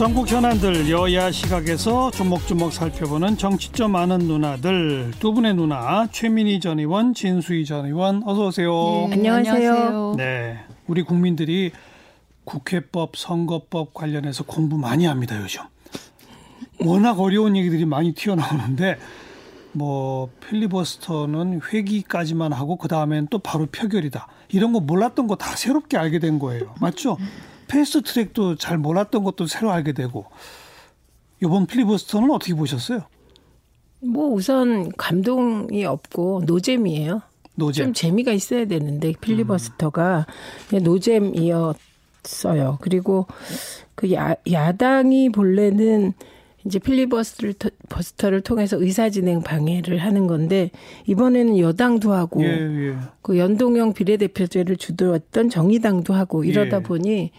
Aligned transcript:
전국 0.00 0.30
현안들 0.30 0.88
여야 0.88 1.30
시각에서 1.30 2.10
조목조목 2.12 2.72
살펴보는 2.72 3.36
정치점 3.36 3.96
아는 3.96 4.20
누나들 4.20 5.10
두 5.18 5.34
분의 5.34 5.52
누나 5.56 6.06
최민희 6.10 6.58
전 6.58 6.78
의원, 6.78 7.12
진수희 7.12 7.66
전 7.66 7.84
의원 7.84 8.22
어서 8.24 8.46
오세요. 8.46 9.08
네, 9.10 9.16
안녕하세요. 9.16 10.14
네, 10.16 10.58
우리 10.86 11.02
국민들이 11.02 11.72
국회법, 12.44 13.14
선거법 13.14 13.92
관련해서 13.92 14.44
공부 14.44 14.78
많이 14.78 15.04
합니다 15.04 15.38
요즘. 15.38 15.64
워낙 16.82 17.20
어려운 17.20 17.54
얘기들이 17.54 17.84
많이 17.84 18.14
튀어나오는데 18.14 18.96
뭐 19.72 20.30
필리버스터는 20.48 21.60
회기까지만 21.74 22.54
하고 22.54 22.76
그 22.76 22.88
다음엔 22.88 23.26
또 23.28 23.38
바로 23.38 23.66
표결이다. 23.66 24.28
이런 24.48 24.72
거 24.72 24.80
몰랐던 24.80 25.26
거 25.26 25.34
다 25.36 25.54
새롭게 25.56 25.98
알게 25.98 26.20
된 26.20 26.38
거예요. 26.38 26.74
맞죠? 26.80 27.18
패스트 27.70 28.02
트랙도 28.02 28.56
잘 28.56 28.78
몰랐던 28.78 29.22
것도 29.22 29.46
새로 29.46 29.70
알게 29.70 29.92
되고 29.92 30.26
이번 31.40 31.66
필리버스터는 31.66 32.30
어떻게 32.32 32.54
보셨어요? 32.54 33.02
뭐 34.00 34.28
우선 34.28 34.90
감동이 34.96 35.84
없고 35.84 36.42
노잼이에요. 36.46 37.22
노잼. 37.54 37.86
좀 37.86 37.94
재미가 37.94 38.32
있어야 38.32 38.64
되는데 38.64 39.12
필리버스터가 39.20 40.26
그냥 40.68 40.84
노잼이었어요. 40.84 42.78
그리고 42.80 43.26
그 43.94 44.12
야, 44.12 44.34
야당이 44.50 45.30
본래는 45.30 46.14
이제 46.64 46.78
필리버스터를 46.78 47.54
버스터를 47.88 48.40
통해서 48.42 48.76
의사진행 48.78 49.42
방해를 49.42 49.98
하는 49.98 50.26
건데 50.26 50.70
이번에는 51.06 51.58
여당도 51.58 52.12
하고 52.12 52.42
예, 52.42 52.48
예. 52.48 52.96
그 53.22 53.38
연동형 53.38 53.94
비례대표제를 53.94 54.76
주도했던 54.76 55.48
정의당도 55.50 56.12
하고 56.12 56.44
이러다 56.44 56.78
예. 56.78 56.82
보니 56.82 57.30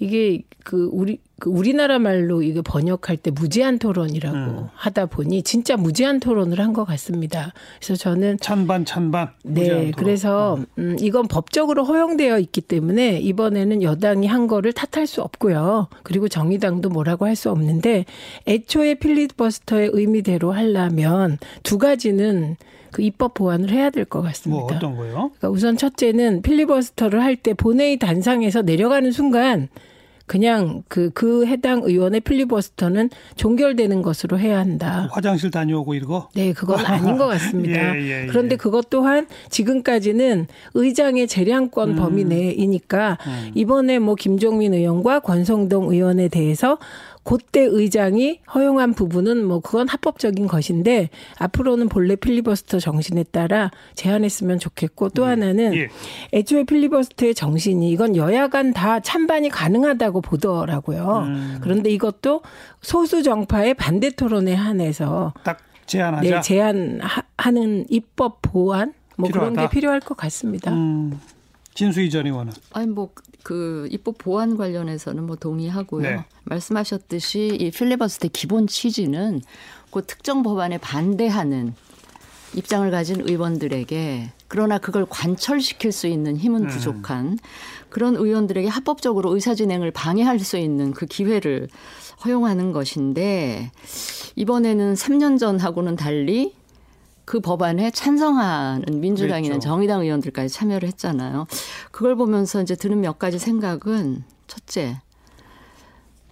이게 0.00 0.42
그 0.64 0.88
우리 0.92 1.18
그 1.40 1.50
우리나라 1.50 1.98
말로 1.98 2.42
이거 2.42 2.62
번역할 2.62 3.16
때 3.16 3.30
무제한 3.30 3.78
토론이라고 3.78 4.36
음. 4.36 4.66
하다 4.74 5.06
보니 5.06 5.42
진짜 5.42 5.76
무제한 5.76 6.20
토론을 6.20 6.58
한 6.60 6.72
것 6.72 6.84
같습니다. 6.84 7.52
그래서 7.78 7.96
저는 7.96 8.38
찬반 8.40 8.84
찬반. 8.84 9.30
네. 9.44 9.90
그래서 9.96 10.54
어. 10.54 10.64
음, 10.78 10.96
이건 11.00 11.26
법적으로 11.28 11.84
허용되어 11.84 12.38
있기 12.40 12.60
때문에 12.60 13.18
이번에는 13.20 13.82
여당이 13.82 14.26
한 14.26 14.46
거를 14.46 14.72
탓할 14.72 15.06
수 15.06 15.22
없고요. 15.22 15.88
그리고 16.02 16.28
정의당도 16.28 16.90
뭐라고 16.90 17.26
할 17.26 17.34
수 17.36 17.50
없는데 17.50 18.04
애초에 18.48 18.94
필리버스터의 18.96 19.90
의미대로 19.92 20.52
하려면 20.52 21.38
두 21.62 21.78
가지는 21.78 22.56
그 22.90 23.02
입법 23.02 23.34
보완을 23.34 23.70
해야 23.70 23.90
될 23.90 24.04
것 24.04 24.22
같습니다. 24.22 24.60
뭐 24.62 24.72
어떤 24.76 24.96
거요? 24.96 25.12
그러니까 25.38 25.50
우선 25.50 25.76
첫째는 25.76 26.42
필리버스터를 26.42 27.22
할 27.22 27.36
때 27.36 27.54
본회의 27.54 27.98
단상에서 27.98 28.62
내려가는 28.62 29.12
순간 29.12 29.68
그냥 30.28 30.84
그, 30.86 31.10
그 31.14 31.46
해당 31.46 31.80
의원의 31.82 32.20
필리버스터는 32.20 33.10
종결되는 33.34 34.02
것으로 34.02 34.38
해야 34.38 34.58
한다. 34.58 35.08
화장실 35.10 35.50
다녀오고 35.50 35.94
이거. 35.94 36.28
네, 36.34 36.52
그건 36.52 36.86
아닌 36.86 37.16
것 37.16 37.26
같습니다. 37.26 37.96
예, 37.96 38.00
예, 38.00 38.22
예. 38.22 38.26
그런데 38.26 38.56
그것 38.56 38.90
또한 38.90 39.26
지금까지는 39.50 40.46
의장의 40.74 41.26
재량권 41.26 41.90
음. 41.90 41.96
범위 41.96 42.24
내이니까 42.24 43.18
이번에 43.54 43.98
뭐 43.98 44.14
김종민 44.14 44.74
의원과 44.74 45.20
권성동 45.20 45.92
의원에 45.92 46.28
대해서 46.28 46.78
그때 47.28 47.60
의장이 47.60 48.40
허용한 48.54 48.94
부분은 48.94 49.44
뭐 49.44 49.60
그건 49.60 49.86
합법적인 49.86 50.46
것인데 50.46 51.10
앞으로는 51.36 51.90
본래 51.90 52.16
필리버스터 52.16 52.78
정신에 52.78 53.22
따라 53.24 53.70
제한했으면 53.94 54.58
좋겠고 54.58 55.10
또 55.10 55.26
하나는 55.26 55.74
예. 55.74 55.88
애초에 56.32 56.64
필리버스터의 56.64 57.34
정신이 57.34 57.90
이건 57.90 58.16
여야 58.16 58.48
간 58.48 58.72
다 58.72 59.00
찬반이 59.00 59.50
가능하다고 59.50 60.22
보더라고요. 60.22 61.24
음. 61.26 61.58
그런데 61.60 61.90
이것도 61.90 62.40
소수 62.80 63.22
정파의 63.22 63.74
반대 63.74 64.08
토론에 64.08 64.54
한해서 64.54 65.34
딱 65.44 65.58
제안하자. 65.84 66.30
네, 66.30 66.40
제한하는 66.40 67.84
입법 67.90 68.38
보완 68.40 68.94
뭐 69.16 69.28
그런 69.30 69.50
필요하다. 69.52 69.68
게 69.68 69.74
필요할 69.74 70.00
것 70.00 70.16
같습니다. 70.16 70.70
음, 70.72 71.20
진수희 71.74 72.08
전 72.08 72.24
의원은. 72.24 72.54
아니 72.72 72.86
뭐 72.86 73.10
그 73.42 73.88
입법 73.90 74.18
보완 74.18 74.56
관련해서는 74.56 75.24
뭐 75.24 75.36
동의하고요. 75.36 76.02
네. 76.02 76.24
말씀하셨듯이 76.44 77.56
이 77.60 77.70
필리버스터의 77.70 78.30
기본 78.32 78.66
취지는 78.66 79.40
그 79.90 80.04
특정 80.06 80.42
법안에 80.42 80.78
반대하는 80.78 81.74
입장을 82.54 82.90
가진 82.90 83.20
의원들에게 83.20 84.32
그러나 84.48 84.78
그걸 84.78 85.06
관철시킬 85.08 85.92
수 85.92 86.06
있는 86.06 86.36
힘은 86.36 86.62
음. 86.62 86.68
부족한 86.68 87.38
그런 87.90 88.16
의원들에게 88.16 88.68
합법적으로 88.68 89.34
의사진행을 89.34 89.90
방해할 89.90 90.38
수 90.38 90.56
있는 90.56 90.92
그 90.92 91.06
기회를 91.06 91.68
허용하는 92.24 92.72
것인데 92.72 93.70
이번에는 94.36 94.94
3년 94.94 95.38
전하고는 95.38 95.96
달리 95.96 96.54
그 97.28 97.40
법안에 97.40 97.90
찬성하는 97.90 99.00
민주당이나 99.02 99.56
그랬죠. 99.56 99.68
정의당 99.68 100.00
의원들까지 100.00 100.48
참여를 100.48 100.88
했잖아요. 100.88 101.46
그걸 101.90 102.16
보면서 102.16 102.62
이제 102.62 102.74
드는 102.74 103.02
몇 103.02 103.18
가지 103.18 103.38
생각은 103.38 104.24
첫째, 104.46 104.98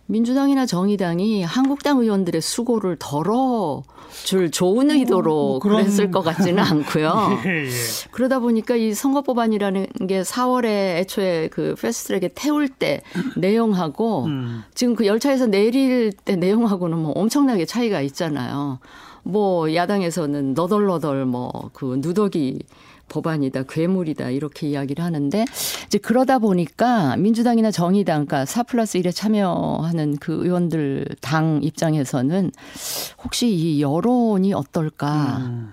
민주당이나 0.07 0.65
정의당이 0.65 1.43
한국당 1.43 1.99
의원들의 1.99 2.41
수고를 2.41 2.97
덜어줄 2.99 4.51
좋은 4.51 4.91
의도로 4.91 5.31
뭐 5.35 5.59
그런- 5.59 5.83
그랬을 5.83 6.11
것 6.11 6.23
같지는 6.23 6.63
않고요. 6.63 7.13
예, 7.45 7.67
예. 7.67 7.71
그러다 8.13 8.39
보니까 8.39 8.75
이 8.77 8.95
선거법안이라는 8.95 9.87
게 10.09 10.23
4월에 10.23 10.97
애초에 10.97 11.49
그 11.49 11.75
패스트트랙에 11.79 12.31
태울 12.35 12.71
때 12.71 13.03
내용하고 13.37 14.25
음. 14.25 14.63
지금 14.75 14.95
그 14.95 15.05
열차에서 15.05 15.47
내릴 15.47 16.13
때 16.13 16.37
내용하고는 16.37 16.97
뭐 16.97 17.13
엄청나게 17.13 17.67
차이가 17.67 18.01
있잖아요. 18.01 18.79
뭐 19.27 19.75
야당에서는 19.75 20.55
너덜너덜 20.55 21.25
뭐 21.27 21.71
그 21.73 21.99
누더기 22.01 22.61
법안이다, 23.09 23.63
괴물이다 23.69 24.31
이렇게 24.31 24.69
이야기를 24.69 25.05
하는데 25.05 25.45
이제 25.87 25.99
그러다 25.99 26.41
보니까 26.41 27.17
민주당이나 27.17 27.71
정의당, 27.71 28.27
그러니까 28.27 28.45
4 28.45 28.65
플러스 28.65 28.99
1에 28.99 29.15
참여하는 29.15 30.17
그 30.17 30.33
의원들 30.45 31.07
당 31.21 31.61
입장에서는 31.63 32.51
혹시 33.23 33.49
이 33.49 33.81
여론이 33.81 34.55
어떨까 34.55 35.37
음. 35.39 35.73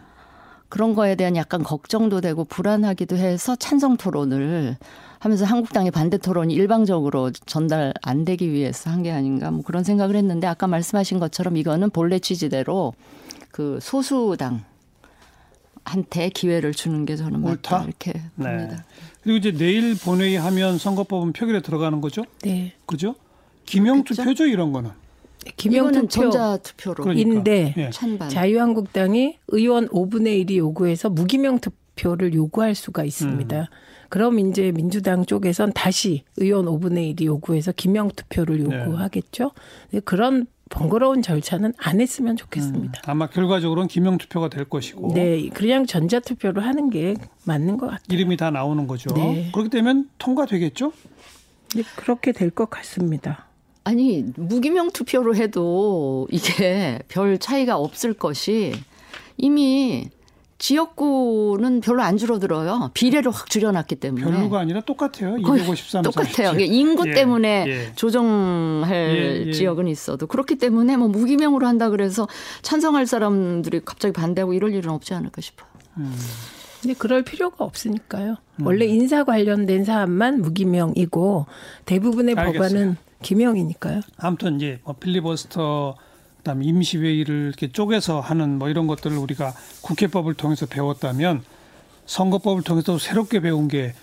그런 0.70 0.94
거에 0.94 1.16
대한 1.16 1.36
약간 1.36 1.64
걱정도 1.64 2.22
되고 2.22 2.44
불안하기도 2.44 3.16
해서 3.18 3.56
찬성 3.56 3.98
토론을 3.98 4.78
하면서 5.20 5.46
한국당의 5.46 5.90
반대 5.92 6.18
토론이 6.18 6.54
일방적으로 6.54 7.32
전달 7.46 7.94
안 8.04 8.26
되기 8.26 8.52
위해서 8.52 8.92
한 8.92 9.02
게 9.02 9.12
아닌가 9.12 9.50
뭐 9.50 9.64
그런 9.64 9.84
생각을 9.84 10.16
했는데 10.16 10.46
아까 10.46 10.68
말씀하신 10.68 11.20
것처럼 11.20 11.58
이거는 11.58 11.90
본래 11.90 12.20
취지대로 12.20 12.94
그 13.54 13.78
소수당 13.80 14.66
한테 15.86 16.30
기회를 16.30 16.74
주는 16.74 17.06
게 17.06 17.16
저는 17.16 17.42
맞다 17.42 17.52
옳다? 17.52 17.84
이렇게 17.84 18.14
네. 18.34 18.58
봅니다. 18.58 18.84
그리고 19.22 19.38
이제 19.38 19.52
내일 19.52 19.96
본회의 19.96 20.38
하면 20.38 20.80
선거법은 20.80 21.34
표결에 21.34 21.62
들어가는 21.62 22.02
거죠? 22.02 22.24
네. 22.42 22.74
그죠? 22.88 23.14
기명 23.66 24.04
그렇죠. 24.04 24.24
투표죠 24.24 24.46
이런 24.48 24.74
거는. 24.74 24.90
기명투표 25.56 26.08
전자 26.08 26.58
투표로 26.58 27.04
그러니까. 27.04 27.30
인데 27.30 27.74
예. 27.78 27.90
찬반. 27.92 28.30
자유한국당이 28.30 29.38
의원 29.50 29.88
5분의 29.90 30.48
1이 30.50 30.56
요구해서 30.56 31.12
무기명 31.12 31.60
투표를 31.60 32.34
요구할 32.34 32.74
수가 32.74 33.04
있습니다. 33.04 33.60
음. 33.60 33.66
그럼 34.10 34.40
이제 34.40 34.72
민주당 34.72 35.26
쪽에선 35.26 35.74
다시 35.74 36.24
의원 36.38 36.66
5분의 36.66 37.16
1이 37.16 37.26
요구해서 37.26 37.72
기명 37.72 38.10
투표를 38.10 38.64
네. 38.64 38.80
요구하겠죠. 38.80 39.52
근데 39.92 40.02
그런 40.04 40.48
번거로운 40.70 41.22
절차는 41.22 41.74
안 41.78 42.02
했으면 42.02 42.36
좋겠습니다. 42.36 43.02
아마 43.06 43.28
결과적으로는 43.28 43.88
기명 43.88 44.18
투표가 44.18 44.50
될 44.50 44.66
것이고 44.66 45.14
네, 45.14 45.50
그냥 45.50 45.86
전자 45.86 46.20
투표로 46.20 46.62
하는 46.62 46.90
게 46.90 47.16
맞는 47.46 47.78
것 47.78 47.88
같아요. 47.88 48.04
이름이 48.10 48.38
다 48.38 48.50
나오는 48.50 48.88
거죠. 48.88 49.14
네. 49.14 49.50
그렇게 49.54 49.70
되면 49.70 50.10
통과되겠죠? 50.18 50.92
네, 51.76 51.84
그렇게 51.96 52.32
될 52.32 52.50
것 52.50 52.70
같습니다. 52.70 53.46
아니 53.84 54.24
무기명 54.38 54.92
투표로 54.92 55.36
해도 55.36 56.28
이게 56.32 57.00
별 57.10 57.38
차이가 57.38 57.78
없을 57.78 58.14
것이 58.14 58.74
이미 59.38 60.10
지역구는 60.64 61.82
별로 61.82 62.04
안 62.04 62.16
줄어들어요. 62.16 62.92
비례를 62.94 63.34
확 63.34 63.50
줄여놨기 63.50 63.98
때문에. 63.98 64.24
별로가 64.24 64.62
아니라 64.62 64.80
똑같아요. 64.80 65.42
거의 65.42 65.62
253, 65.62 66.04
똑같아요. 66.04 66.52
47. 66.52 66.62
이게 66.62 66.66
인구 66.74 67.06
예, 67.06 67.12
때문에 67.12 67.66
예. 67.68 67.92
조정할 67.96 68.94
예, 68.94 69.48
예. 69.48 69.52
지역은 69.52 69.90
있어도 69.90 70.26
그렇기 70.26 70.56
때문에 70.56 70.96
뭐 70.96 71.10
무기명으로 71.10 71.68
한다 71.68 71.90
그래서 71.90 72.30
찬성할 72.62 73.08
사람들이 73.08 73.82
갑자기 73.84 74.14
반대하고 74.14 74.54
이럴 74.54 74.74
일은 74.74 74.90
없지 74.92 75.14
않을까 75.14 75.42
싶어요. 75.42 75.68
근데 76.82 76.94
그럴 76.98 77.24
필요가 77.24 77.66
없으니까요. 77.66 78.38
음. 78.62 78.66
원래 78.66 78.86
인사 78.86 79.26
관련된 79.26 79.84
사안만 79.84 80.42
무기명이고 80.42 81.46
대부분의 81.84 82.36
알겠어요. 82.38 82.70
법안은 82.70 82.98
기명이니까요. 83.22 84.00
아무튼 84.16 84.56
이제 84.56 84.80
뭐 84.86 84.96
필리버스터 84.98 85.98
그다음 86.44 86.62
에 86.62 86.66
임시회의를 86.66 87.48
이렇게 87.48 87.72
쪼개서 87.72 88.20
하는 88.20 88.60
뭐 88.60 88.70
이런 88.70 88.88
것들을 88.88 89.18
우리가 89.18 89.54
국회법을 89.82 90.34
통해서 90.36 90.66
배웠다면 90.66 91.44
선거법을 92.06 92.64
통해서 92.64 92.98
새롭게 92.98 93.40
배운 93.40 93.68
게 93.68 93.94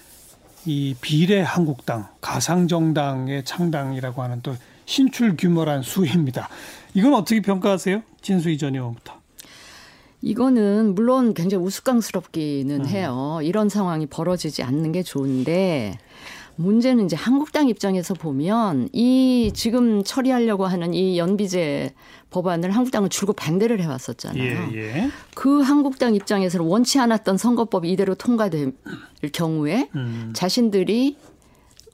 이 0.66 0.94
비례 1.00 1.40
한국당 1.40 2.08
가상 2.20 2.68
정당의 2.68 3.44
창당이라고 3.44 4.22
하는 4.22 4.40
또 4.42 4.54
신출 4.84 5.36
규모란 5.36 5.82
수입니다. 5.82 6.48
이건 6.94 7.14
어떻게 7.14 7.40
평가하세요? 7.40 8.02
진수희 8.20 8.58
전 8.58 8.74
의원부터. 8.74 9.14
이거는 10.22 10.94
물론 10.94 11.32
굉장히 11.32 11.64
우스꽝스럽기는 11.64 12.80
음. 12.80 12.86
해요. 12.86 13.38
이런 13.42 13.70
상황이 13.70 14.04
벌어지지 14.04 14.62
않는 14.62 14.92
게 14.92 15.02
좋은데 15.02 15.98
문제는 16.60 17.06
이제 17.06 17.16
한국당 17.16 17.68
입장에서 17.68 18.12
보면 18.12 18.90
이 18.92 19.50
지금 19.54 20.04
처리하려고 20.04 20.66
하는 20.66 20.92
이 20.92 21.18
연비제 21.18 21.94
법안을 22.30 22.70
한국당은 22.70 23.08
줄곧 23.08 23.32
반대를 23.34 23.80
해왔었잖아요. 23.80 24.70
예, 24.72 24.76
예. 24.76 25.10
그 25.34 25.62
한국당 25.62 26.14
입장에서는 26.14 26.66
원치 26.66 26.98
않았던 26.98 27.38
선거법이 27.38 27.90
이대로 27.90 28.14
통과될 28.14 28.72
경우에 29.32 29.88
음. 29.94 30.32
자신들이 30.34 31.16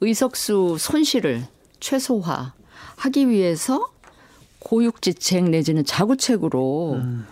의석수 0.01 0.77
손실을 0.79 1.45
최소화하기 1.79 3.29
위해서 3.29 3.89
고육지책 4.59 5.49
내지는 5.49 5.85
자구책으로 5.85 6.95
음. 6.95 7.27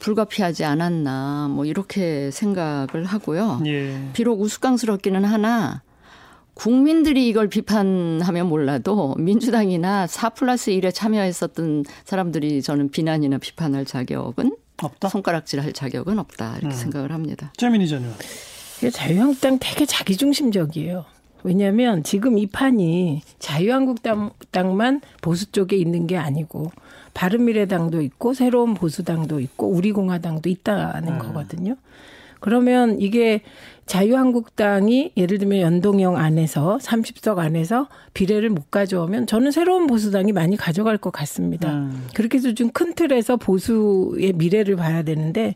불가피하지 0.00 0.64
않았나 0.64 1.48
뭐 1.50 1.64
이렇게 1.64 2.30
생각을 2.32 3.04
하고요. 3.04 3.62
예. 3.64 4.10
비록 4.12 4.40
우스꽝스럽기는 4.40 5.24
하나 5.24 5.82
국민들이 6.54 7.28
이걸 7.28 7.48
비판하면 7.48 8.48
몰라도 8.48 9.14
민주당이나 9.18 10.06
4 10.06 10.30
플러스 10.30 10.70
1에 10.70 10.94
참여했었던 10.94 11.84
사람들이 12.04 12.62
저는 12.62 12.90
비난이나 12.90 13.38
비판할 13.38 13.84
자격은 13.84 14.56
없다. 14.82 15.08
손가락질할 15.08 15.72
자격은 15.72 16.18
없다 16.18 16.52
이렇게 16.58 16.66
음. 16.68 16.78
생각을 16.78 17.12
합니다. 17.12 17.52
최민희 17.56 17.88
전 17.88 18.02
의원. 18.02 18.92
자유한국당 18.92 19.58
되게 19.60 19.86
자기중심적이에요. 19.86 21.04
왜냐하면 21.42 22.02
지금 22.02 22.38
이 22.38 22.46
판이 22.46 23.22
자유한국당만 23.38 25.02
보수 25.20 25.52
쪽에 25.52 25.76
있는 25.76 26.06
게 26.06 26.16
아니고 26.16 26.72
바른미래당도 27.12 28.00
있고 28.02 28.34
새로운 28.34 28.74
보수당도 28.74 29.40
있고 29.40 29.68
우리공화당도 29.68 30.48
있다는 30.48 31.14
음. 31.14 31.18
거거든요. 31.18 31.76
그러면 32.40 33.00
이게 33.00 33.42
자유한국당이 33.86 35.12
예를 35.16 35.38
들면 35.38 35.60
연동형 35.60 36.16
안에서 36.16 36.78
30석 36.80 37.38
안에서 37.38 37.88
비례를 38.14 38.50
못 38.50 38.70
가져오면 38.70 39.26
저는 39.26 39.50
새로운 39.50 39.86
보수당이 39.86 40.32
많이 40.32 40.56
가져갈 40.56 40.98
것 40.98 41.10
같습니다. 41.12 41.72
음. 41.72 42.06
그렇게 42.14 42.38
해서 42.38 42.52
좀 42.54 42.70
큰 42.72 42.94
틀에서 42.94 43.36
보수의 43.36 44.32
미래를 44.32 44.74
봐야 44.76 45.02
되는데 45.02 45.54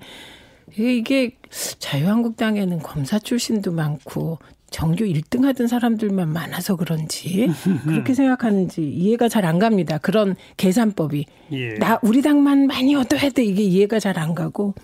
이게 0.77 1.33
자유한국당에는 1.79 2.79
검사 2.81 3.19
출신도 3.19 3.73
많고 3.73 4.39
정규 4.71 5.05
1등 5.05 5.45
하던 5.45 5.67
사람들만 5.67 6.29
많아서 6.29 6.77
그런지 6.77 7.49
그렇게 7.87 8.13
생각하는지 8.15 8.83
이해가 8.83 9.29
잘 9.31 9.47
안 9.47 9.59
갑니다. 9.59 9.97
그런 9.99 10.37
계산법이. 10.59 11.25
예. 11.53 11.75
나 11.79 11.99
우리 12.03 12.21
당만 12.21 12.67
많이 12.67 12.95
얻어야 12.95 13.31
돼. 13.31 13.43
이게 13.45 13.63
이해가 13.63 13.99
잘 13.99 14.19
안 14.19 14.35
가고. 14.35 14.75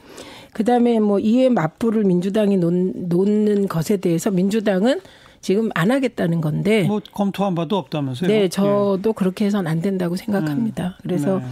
그다음에 0.55 1.01
뭐 1.01 1.19
이해 1.19 1.51
맞불을 1.51 2.05
민주당이 2.05 2.57
놓, 2.57 2.73
놓는 2.73 3.69
것에 3.69 3.99
대해서 3.99 4.31
민주당은 4.31 5.01
지금 5.43 5.69
안 5.75 5.91
하겠다는 5.91 6.41
건데 6.41 6.85
뭐 6.85 7.03
검토한 7.13 7.55
바도 7.55 7.77
없다면서요? 7.77 8.29
네, 8.29 8.49
저도 8.49 9.11
예. 9.11 9.13
그렇게 9.15 9.45
해서는 9.45 9.71
안 9.71 9.83
된다고 9.83 10.17
생각합니다. 10.17 10.87
음. 10.87 10.93
그래서 11.03 11.39
네. 11.41 11.45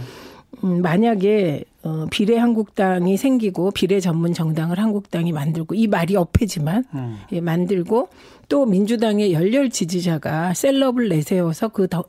음, 0.63 0.81
만약에 0.81 1.63
어, 1.83 2.07
비례 2.09 2.37
한국당이 2.37 3.17
생기고 3.17 3.71
비례 3.71 3.99
전문 3.99 4.33
정당을 4.33 4.79
한국당이 4.79 5.31
만들고 5.31 5.75
이 5.75 5.87
말이 5.87 6.15
어폐지만 6.15 6.85
음. 6.95 7.17
예, 7.33 7.41
만들고 7.41 8.09
또 8.49 8.65
민주당의 8.65 9.33
열렬 9.33 9.69
지지자가 9.69 10.53
셀럽을 10.53 11.09
내세워서 11.09 11.69
그 11.69 11.87
더, 11.87 12.05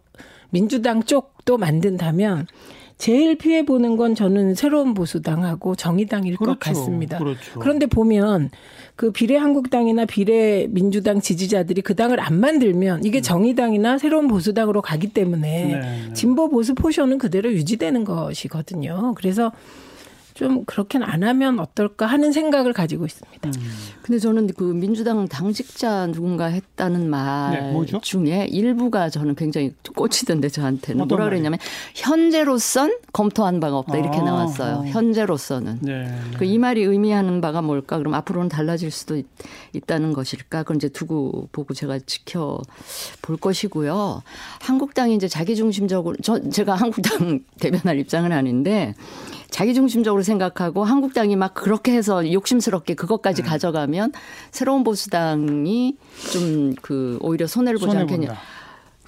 민주당 0.51 1.03
쪽도 1.03 1.59
만든다면 1.59 2.47
제일 2.97 3.37
피해 3.37 3.65
보는 3.65 3.97
건 3.97 4.15
저는 4.15 4.55
새로운 4.55 4.95
보수당하고 4.95 5.75
정의당일 5.75 6.37
그렇죠. 6.37 6.53
것 6.53 6.61
같습니다. 6.61 7.19
그렇죠. 7.19 7.59
그런데 7.59 7.87
보면 7.87 8.51
그 8.97 9.11
비례 9.11 9.37
한국당이나 9.37 10.05
비례 10.05 10.67
민주당 10.71 11.21
지지자들이 11.21 11.83
그 11.83 11.97
당을 11.97 12.21
안 12.21 12.39
만들면 12.39 13.05
이게 13.05 13.19
음. 13.19 13.23
정의당이나 13.23 13.99
새로운 13.99 14.29
보수당으로 14.29 14.81
가기 14.83 15.09
때문에 15.09 15.67
네. 15.67 16.13
진보 16.13 16.49
보수 16.49 16.75
포션은 16.75 17.19
그대로 17.19 17.53
유지되는 17.53 18.05
것이거든요. 18.05 19.15
그래서 19.17 19.53
좀 20.35 20.65
그렇게는 20.65 21.07
안 21.07 21.23
하면 21.23 21.61
어떨까 21.61 22.07
하는 22.07 22.33
생각을 22.33 22.73
가지고 22.73 23.07
있습니다. 23.07 23.49
음. 23.49 23.53
근데 24.03 24.19
저는 24.19 24.49
그 24.49 24.65
민주당 24.65 25.29
당직자 25.29 26.09
누군가 26.09 26.47
했다는 26.47 27.09
말 27.09 27.53
네, 27.53 28.01
중에 28.03 28.49
일부가 28.51 29.09
저는 29.09 29.37
굉장히 29.37 29.73
꽂히던데 29.95 30.49
저한테는 30.49 31.07
뭐라 31.07 31.27
그랬냐면 31.27 31.61
현재로선 31.95 32.99
검토한 33.13 33.61
바가 33.61 33.79
없다 33.79 33.97
이렇게 33.97 34.19
아, 34.19 34.23
나왔어요. 34.23 34.75
아. 34.81 34.85
현재로서는. 34.87 35.79
네. 35.83 36.13
그이 36.37 36.59
말이 36.59 36.83
의미하는 36.83 37.41
바가 37.41 37.63
뭘까? 37.63 37.99
그럼 37.99 38.15
앞으로는 38.15 38.49
달라질 38.49 38.91
수도 38.91 39.17
있, 39.17 39.27
다는 39.87 40.13
것일까? 40.13 40.65
그건 40.65 40.77
이제 40.77 40.89
두고 40.89 41.49
보고 41.53 41.75
제가 41.75 42.01
지켜 42.07 42.61
볼 43.23 43.37
것이고요. 43.37 44.23
한국당이 44.61 45.15
이제 45.15 45.29
자기 45.29 45.55
중심적으로 45.55 46.17
저 46.23 46.41
제가 46.51 46.75
한국당 46.75 47.41
대변할 47.61 47.99
입장은 48.01 48.33
아닌데 48.33 48.95
자기중심적으로 49.55 50.25
생각하고 50.25 50.83
한국당이 50.83 51.37
막 51.37 51.55
그렇게 51.55 51.93
해서 51.93 52.33
욕심스럽게 52.33 52.95
그것까지 52.95 53.43
음. 53.43 53.47
가져가면 53.47 54.13
새로운 54.51 54.83
보수당이 54.83 55.97
좀 56.33 56.75
그 56.83 57.19
오히려 57.21 57.47
손해를 57.47 57.79
보지 57.79 57.97
않겠냐. 57.97 58.35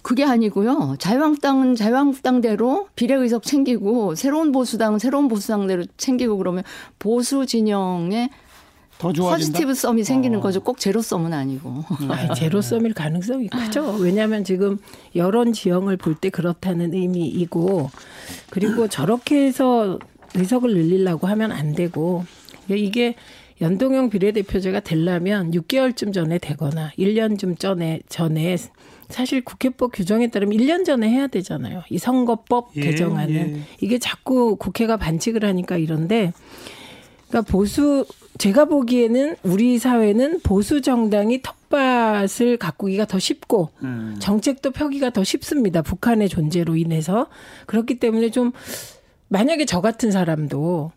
그게 0.03 0.25
아니고요. 0.25 0.95
자유한국당은 1.01 1.75
자유한국당대로 1.75 2.87
비례의석 2.95 3.43
챙기고 3.43 4.15
새로운 4.15 4.53
보수당은 4.53 5.01
새로운 5.01 5.27
보수당대로 5.27 5.85
챙기고 5.97 6.37
그러면 6.39 6.63
보수 7.01 7.45
진영에 7.45 8.31
더 8.99 9.13
positive 9.13 9.75
sum이 9.75 10.05
생기는 10.05 10.39
어. 10.39 10.43
거죠. 10.43 10.61
꼭 10.63 10.79
zero 10.79 11.03
sum은 11.03 11.33
아니고. 11.33 11.85
아 12.09 12.35
zero 12.35 12.63
sum일 12.63 12.95
가능성이 12.95 13.49
크죠. 13.49 13.97
왜냐하면 13.99 14.45
지금 14.45 14.79
여론 15.17 15.53
지형을 15.53 15.97
볼 15.97 16.15
때 16.15 16.31
그렇다는 16.31 16.95
의미이고 16.95 17.91
그리고 18.51 18.87
저렇게 18.87 19.45
해서 19.45 19.99
의석을 20.37 20.75
늘리려고 20.75 21.27
하면 21.27 21.53
안 21.53 21.73
되고 21.75 22.25
이게 22.69 23.15
연동형 23.61 24.11
비례대표제가 24.11 24.81
되려면 24.81 25.51
6개월쯤 25.51 26.13
전에 26.13 26.39
되거나 26.39 26.91
1년쯤 26.99 27.59
전에 27.59 28.01
전에 28.09 28.57
사실 29.09 29.45
국회법 29.45 29.93
규정에 29.95 30.29
따르면 30.29 30.59
1년 30.59 30.85
전에 30.85 31.09
해야 31.09 31.27
되잖아요. 31.27 31.83
이 31.89 31.99
선거법 31.99 32.71
예, 32.77 32.81
개정안은 32.83 33.57
예. 33.57 33.61
이게 33.81 33.99
자꾸 33.99 34.57
국회가 34.57 34.97
반칙을 34.97 35.45
하니까 35.45 35.77
이런데 35.77 36.33
그러니까 37.29 37.51
보수 37.51 38.05
제가 38.39 38.67
보기에는 38.67 39.37
우리 39.43 39.79
사회는 39.79 40.41
보수 40.41 40.83
정당이 40.83 41.41
텃밭을 41.43 42.59
가꾸기가 42.59 43.07
더 43.07 43.19
쉽고 43.19 43.71
음. 43.83 44.17
정책도 44.19 44.73
펴기가 44.73 45.11
더 45.11 45.25
쉽습니다. 45.25 45.83
북한의 45.83 46.29
존재로 46.29 46.77
인해서 46.77 47.29
그렇기 47.67 47.99
때문에 47.99 48.31
좀 48.31 48.53
만약에 49.29 49.65
저 49.65 49.81
같은 49.81 50.11
사람도 50.11 50.93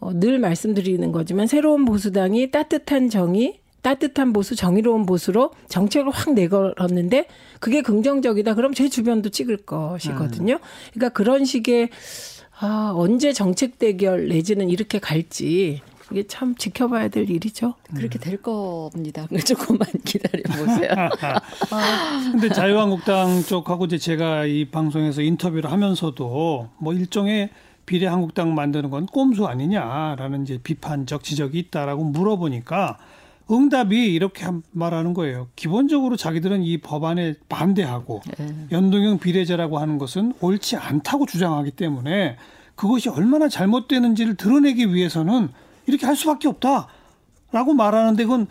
어, 0.00 0.12
늘 0.14 0.38
말씀드리는 0.38 1.10
거지만 1.12 1.46
새로운 1.46 1.84
보수당이 1.84 2.50
따뜻한 2.50 3.10
정의, 3.10 3.60
따뜻한 3.82 4.32
보수, 4.32 4.54
정의로운 4.54 5.06
보수로 5.06 5.52
정책을 5.68 6.10
확 6.10 6.34
내걸었는데 6.34 7.26
그게 7.60 7.82
긍정적이다. 7.82 8.54
그럼 8.54 8.74
제 8.74 8.88
주변도 8.88 9.30
찍을 9.30 9.58
것이거든요. 9.58 10.58
그러니까 10.92 11.08
그런 11.10 11.44
식의 11.44 11.90
아, 12.60 12.92
언제 12.94 13.32
정책 13.32 13.78
대결 13.78 14.28
내지는 14.28 14.68
이렇게 14.68 14.98
갈지 14.98 15.80
이게 16.10 16.26
참 16.26 16.54
지켜봐야 16.54 17.08
될 17.08 17.28
일이죠. 17.28 17.74
그렇게 17.94 18.18
될 18.18 18.38
겁니다. 18.38 19.26
조금만 19.46 19.86
기다려 20.04 20.42
보세요. 20.42 20.90
아, 21.70 22.30
근데 22.32 22.48
자유한국당 22.48 23.42
쪽하고 23.42 23.84
이제 23.84 23.98
제가 23.98 24.46
이 24.46 24.64
방송에서 24.64 25.22
인터뷰를 25.22 25.70
하면서도 25.70 26.68
뭐 26.78 26.92
일종의 26.94 27.50
비례 27.88 28.06
한국당 28.06 28.54
만드는 28.54 28.90
건 28.90 29.06
꼼수 29.06 29.46
아니냐라는 29.46 30.42
이제 30.42 30.60
비판적 30.62 31.24
지적이 31.24 31.58
있다라고 31.58 32.04
물어보니까 32.04 32.98
응답이 33.50 34.12
이렇게 34.12 34.46
말하는 34.72 35.14
거예요. 35.14 35.48
기본적으로 35.56 36.16
자기들은 36.16 36.62
이 36.64 36.76
법안에 36.76 37.36
반대하고 37.48 38.20
네. 38.36 38.66
연동형 38.72 39.20
비례제라고 39.20 39.78
하는 39.78 39.96
것은 39.96 40.34
옳지 40.42 40.76
않다고 40.76 41.24
주장하기 41.24 41.70
때문에 41.70 42.36
그것이 42.74 43.08
얼마나 43.08 43.48
잘못되는지를 43.48 44.34
드러내기 44.34 44.92
위해서는 44.92 45.48
이렇게 45.86 46.04
할 46.04 46.14
수밖에 46.14 46.46
없다라고 46.48 47.72
말하는데 47.74 48.22
그건 48.22 48.48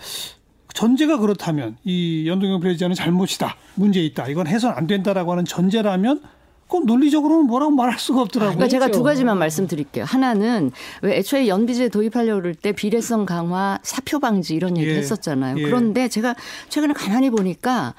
전제가 0.74 1.20
그렇다면 1.20 1.78
이 1.84 2.28
연동형 2.28 2.62
비례제는 2.62 2.96
잘못이다, 2.96 3.56
문제 3.76 4.04
있다, 4.04 4.30
이건 4.30 4.48
해선 4.48 4.74
안 4.76 4.88
된다라고 4.88 5.32
하는 5.32 5.46
전제라면 5.46 6.24
그건 6.68 6.86
논리적으로는 6.86 7.46
뭐라고 7.48 7.72
말할 7.72 7.98
수가 7.98 8.22
없더라고요. 8.22 8.58
그러니까 8.58 8.70
제가 8.70 8.90
두 8.90 9.02
가지만 9.02 9.40
말씀드릴게요. 9.40 10.04
하나는 10.06 10.72
왜 11.02 11.18
애초에 11.18 11.48
연비제 11.48 11.90
도입하려고 11.90 12.42
그럴 12.42 12.56
때 12.56 12.74
비례성 12.74 13.26
강화, 13.26 13.80
사표 13.84 14.20
방지 14.20 14.54
이런 14.54 14.78
얘기 14.78 14.90
예. 14.90 14.98
했었잖아요. 14.98 15.58
예. 15.60 15.64
그런데 15.64 16.10
제가 16.10 16.36
최근에 16.70 16.94
가만히 16.94 17.30
보니까 17.30 17.94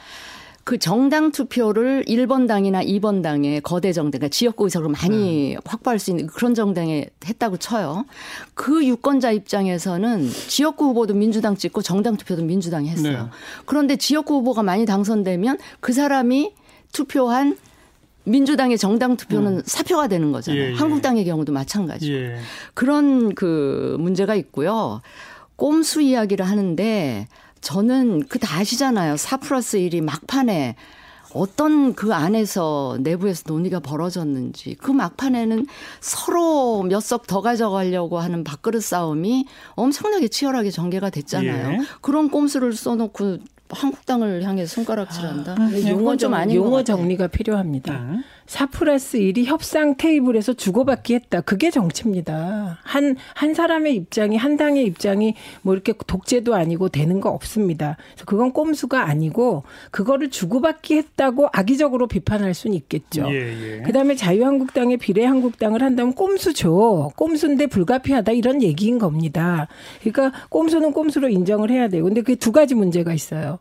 그 0.65 0.77
정당 0.77 1.33
투표를 1.33 2.05
1번 2.07 2.47
당이나 2.47 2.85
2번 2.85 3.23
당에 3.23 3.59
거대 3.61 3.91
정당, 3.91 4.19
그러니까 4.19 4.29
지역구 4.29 4.65
의석을 4.65 4.91
많이 4.91 5.55
음. 5.55 5.61
확보할 5.65 5.99
수 5.99 6.11
있는 6.11 6.27
그런 6.27 6.55
정당에 6.55 7.07
했다고 7.25 7.57
쳐요. 7.57 8.05
그 8.53 8.85
유권자 8.85 9.31
입장에서는 9.31 10.29
지역구 10.29 10.89
후보도 10.89 11.15
민주당 11.15 11.57
찍고 11.57 11.81
정당 11.81 12.19
투표도 12.19 12.43
민주당이 12.43 12.91
했어요. 12.91 13.23
네. 13.23 13.29
그런데 13.65 13.97
지역구 13.97 14.35
후보가 14.35 14.63
많이 14.63 14.85
당선되면 14.85 15.57
그 15.81 15.95
사람이 15.95 16.53
투표한 16.93 17.57
민주당의 18.29 18.79
정당 18.79 19.17
투표는 19.17 19.57
음. 19.59 19.63
사표가 19.65 20.09
되는 20.09 20.33
거잖아요. 20.33 20.63
예, 20.63 20.71
예. 20.71 20.75
한국당의 20.75 21.25
경우도 21.25 21.53
마찬가지고. 21.53 22.13
예. 22.13 22.37
그런 22.75 23.35
그 23.35 23.97
문제가 24.01 24.35
있고요. 24.37 25.01
꼼수 25.57 26.01
이야기를 26.03 26.47
하는데 26.47 27.27
저는 27.61 28.27
그 28.29 28.39
다 28.39 28.59
아시잖아요. 28.59 29.17
4 29.17 29.39
플러스 29.39 29.79
1이 29.79 30.01
막판에 30.03 30.77
어떤 31.35 31.95
그 31.95 32.15
안에서 32.15 32.97
내부에서 33.01 33.43
논의가 33.49 33.81
벌어졌는지 33.81 34.77
그 34.81 34.91
막판에는 34.93 35.67
서로 36.01 36.83
몇 36.85 37.01
석 37.03 37.27
더 37.27 37.41
가져가려고 37.43 38.19
하는 38.19 38.45
밥그릇 38.45 38.83
싸움이 38.83 39.47
엄청나게 39.75 40.29
치열하게 40.29 40.71
전개가 40.71 41.11
됐잖아요. 41.11 41.73
예. 41.73 41.79
그런 42.01 42.31
꼼수를 42.31 42.73
써놓고 42.73 43.39
한국당을 43.71 44.43
향해 44.43 44.67
손가락질한다. 44.67 45.53
아, 45.59 45.89
용어 45.89 46.17
좀 46.17 46.35
아닌 46.35 46.57
용어 46.57 46.83
정리가 46.83 47.29
필요합니다. 47.29 47.93
음. 47.95 48.25
4 48.49 48.67
플러스 48.67 49.19
1이 49.19 49.45
협상 49.45 49.95
테이블에서 49.97 50.55
주고받기 50.55 51.15
했다. 51.15 51.43
그게 51.43 51.71
정치입니다. 51.71 52.79
한, 52.83 53.17
한 53.35 53.53
사람의 53.53 53.95
입장이, 53.95 54.39
한 54.39 54.57
당의 54.57 54.85
입장이 54.87 55.35
뭐 55.61 55.75
이렇게 55.75 55.93
독재도 56.07 56.55
아니고 56.55 56.89
되는 56.89 57.21
거 57.21 57.29
없습니다. 57.29 57.99
그래서 58.15 58.25
그건 58.25 58.53
꼼수가 58.53 59.05
아니고 59.05 59.65
그거를 59.91 60.31
주고받기 60.31 60.97
했다고 60.97 61.49
악의적으로 61.53 62.07
비판할 62.07 62.55
수는 62.55 62.75
있겠죠. 62.77 63.27
예, 63.29 63.35
예. 63.35 63.83
그 63.83 63.93
다음에 63.93 64.15
자유한국당의 64.15 64.97
비례한국당을 64.97 65.83
한다면 65.83 66.15
꼼수죠. 66.15 67.13
꼼수인데 67.17 67.67
불가피하다 67.67 68.33
이런 68.33 68.63
얘기인 68.63 68.99
겁니다. 68.99 69.69
그러니까 70.01 70.33
꼼수는 70.49 70.93
꼼수로 70.93 71.29
인정을 71.29 71.71
해야 71.71 71.89
되고. 71.89 72.07
근데 72.07 72.23
그게 72.23 72.35
두 72.35 72.51
가지 72.51 72.75
문제가 72.75 73.13
있어요. 73.13 73.59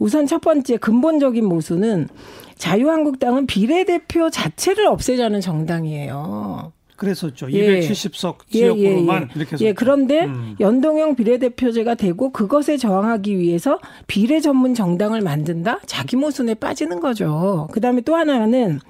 우선 0.00 0.26
첫 0.26 0.40
번째 0.40 0.76
근본적인 0.78 1.44
모순은 1.44 2.08
자유한국당은 2.58 3.46
비례대표 3.46 4.30
자체를 4.30 4.86
없애자는 4.86 5.40
정당이에요. 5.40 6.72
그랬었죠. 6.96 7.48
270석 7.48 8.36
예. 8.54 8.58
지역구로만 8.58 9.22
예, 9.22 9.26
예, 9.28 9.38
이렇게 9.38 9.64
예, 9.66 9.72
그런데 9.72 10.24
음. 10.24 10.56
연동형 10.58 11.14
비례대표제가 11.14 11.94
되고 11.94 12.30
그것에 12.32 12.78
저항하기 12.78 13.38
위해서 13.38 13.78
비례 14.06 14.40
전문 14.40 14.74
정당을 14.74 15.20
만든다? 15.20 15.80
자기 15.86 16.16
모순에 16.16 16.54
빠지는 16.54 17.00
거죠. 17.00 17.68
그다음에 17.72 18.00
또 18.00 18.16
하나는 18.16 18.80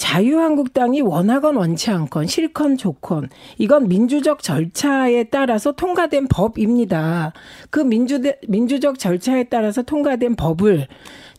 자유한국당이 0.00 1.02
원하건 1.02 1.56
원치 1.56 1.90
않건 1.90 2.26
실건 2.26 2.78
좋건 2.78 3.28
이건 3.58 3.86
민주적 3.86 4.42
절차에 4.42 5.24
따라서 5.24 5.72
통과된 5.72 6.26
법입니다. 6.28 7.34
그 7.68 7.80
민주 7.80 8.20
민주적 8.48 8.98
절차에 8.98 9.44
따라서 9.44 9.82
통과된 9.82 10.36
법을 10.36 10.88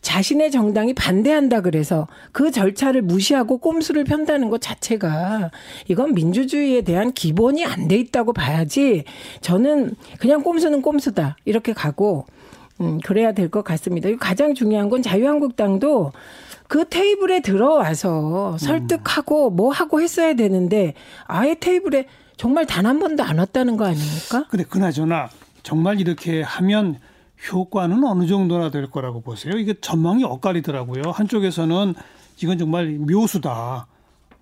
자신의 0.02 0.50
정당이 0.50 0.94
반대한다 0.94 1.60
그래서 1.62 2.06
그 2.32 2.50
절차를 2.50 3.02
무시하고 3.02 3.58
꼼수를 3.58 4.04
편다는 4.04 4.50
것 4.50 4.60
자체가 4.60 5.50
이건 5.88 6.12
민주주의에 6.14 6.82
대한 6.82 7.12
기본이 7.12 7.64
안 7.64 7.88
돼 7.88 7.96
있다고 7.96 8.32
봐야지 8.32 9.04
저는 9.40 9.94
그냥 10.18 10.42
꼼수는 10.42 10.82
꼼수다 10.82 11.36
이렇게 11.44 11.72
가고 11.72 12.26
음 12.80 12.98
그래야 13.04 13.32
될 13.32 13.48
것 13.48 13.62
같습니다. 13.64 14.08
가장 14.18 14.54
중요한 14.54 14.88
건 14.88 15.02
자유한국당도 15.02 16.12
그 16.68 16.88
테이블에 16.88 17.40
들어와서 17.40 18.56
설득하고 18.58 19.50
뭐 19.50 19.70
하고 19.72 20.00
했어야 20.00 20.34
되는데 20.34 20.94
아예 21.26 21.54
테이블에 21.54 22.06
정말 22.36 22.66
단 22.66 22.86
한 22.86 22.98
번도 22.98 23.22
안 23.22 23.38
왔다는 23.38 23.76
거 23.76 23.84
아닙니까? 23.84 24.46
근데 24.48 24.64
그나저나 24.64 25.28
정말 25.62 26.00
이렇게 26.00 26.42
하면 26.42 26.98
효과는 27.50 28.04
어느 28.04 28.26
정도나 28.26 28.70
될 28.70 28.90
거라고 28.90 29.20
보세요? 29.20 29.56
이게 29.56 29.74
전망이 29.80 30.24
엇갈리더라고요. 30.24 31.10
한쪽에서는 31.12 31.94
이건 32.42 32.58
정말 32.58 32.98
묘수다. 32.98 33.86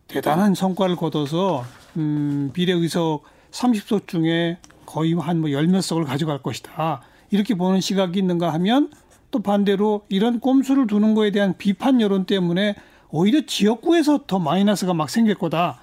대단한 0.07 0.55
성과를 0.55 0.97
거둬서 0.97 1.65
음, 1.97 2.51
비례 2.53 2.73
의석 2.73 3.23
30석 3.53 4.09
중에 4.09 4.59
거의 4.87 5.15
한뭐 5.15 5.53
열몇 5.53 5.83
석을 5.83 6.05
가져갈 6.05 6.43
것이다. 6.43 7.03
이렇게 7.31 7.55
보는 7.55 7.81
시각이 7.81 8.19
있는가 8.19 8.53
하면 8.55 8.91
또 9.31 9.41
반대로 9.41 10.03
이런 10.09 10.41
꼼수를 10.41 10.87
두는 10.87 11.15
거에 11.15 11.31
대한 11.31 11.55
비판 11.57 12.01
여론 12.01 12.25
때문에 12.27 12.75
오히려 13.11 13.47
지역구에서 13.47 14.25
더 14.27 14.39
마이너스가 14.39 14.95
막 14.95 15.09
생길 15.09 15.37
거다. 15.37 15.81